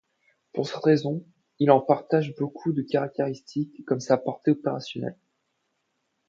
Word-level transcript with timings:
Pour 0.51 0.67
cette 0.67 0.83
raison, 0.83 1.23
il 1.59 1.69
en 1.69 1.79
partage 1.79 2.33
beaucoup 2.33 2.73
de 2.73 2.81
caractéristiques, 2.81 3.85
comme 3.85 3.99
sa 3.99 4.17
portée 4.17 4.49
opérationnelle. 4.49 5.19